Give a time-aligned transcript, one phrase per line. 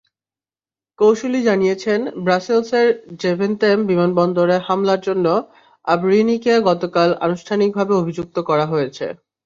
[0.99, 2.87] কৌঁসুলি জানিয়েছেন, ব্রাসেলসের
[3.21, 5.25] জাভেনতেম বিমানবন্দরে হামলার জন্য
[5.87, 9.05] আবরিনিকে গতকাল আনুষ্ঠানিকভাবে অভিযুক্ত করা হয়েছে।